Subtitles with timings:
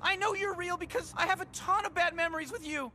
[0.00, 2.92] I know you're real because I have a ton of bad memories with you.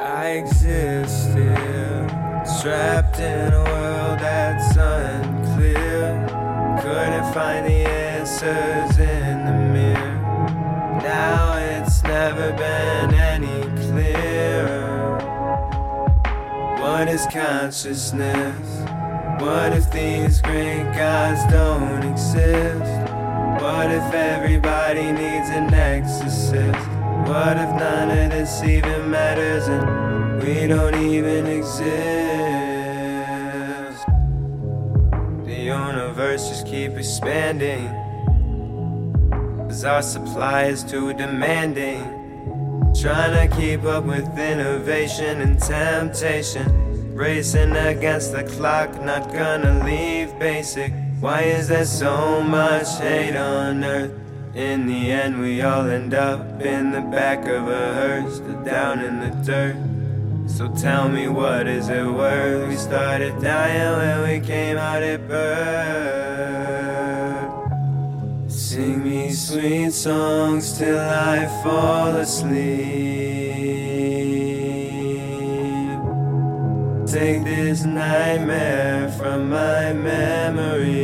[0.00, 2.06] I exist here,
[2.60, 3.77] trapped in a
[8.88, 10.14] answers in the mirror.
[11.02, 15.18] Now it's never been any clearer.
[16.80, 18.84] What is consciousness?
[19.40, 23.12] What if these great gods don't exist?
[23.62, 26.88] What if everybody needs an exorcist?
[27.28, 31.88] What if none of this even matters and we don't even exist?
[35.44, 38.07] The universe just keep expanding.
[39.78, 42.02] Cause our supply is too demanding.
[43.00, 47.14] Trying to keep up with innovation and temptation.
[47.14, 50.92] Racing against the clock, not gonna leave basic.
[51.20, 54.10] Why is there so much hate on earth?
[54.56, 59.20] In the end, we all end up in the back of a hearse, down in
[59.20, 59.76] the dirt.
[60.50, 62.68] So tell me, what is it worth?
[62.68, 67.07] We started dying when we came out at birth.
[69.50, 72.68] Sweet songs till I fall asleep.
[77.06, 80.98] Take this nightmare from my memory.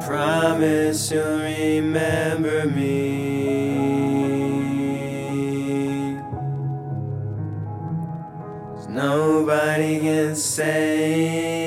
[0.00, 3.78] Promise you'll remember me.
[8.88, 11.57] Nobody can save